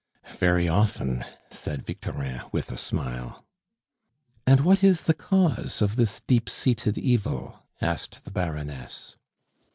"Very 0.33 0.67
often," 0.67 1.25
said 1.51 1.85
Victorin, 1.85 2.41
with 2.51 2.71
a 2.71 2.75
smile. 2.75 3.45
"And 4.47 4.61
what 4.61 4.83
is 4.83 5.03
the 5.03 5.13
cause 5.13 5.79
of 5.79 5.95
this 5.95 6.21
deep 6.25 6.49
seated 6.49 6.97
evil?" 6.97 7.67
asked 7.81 8.25
the 8.25 8.31
Baroness. 8.31 9.15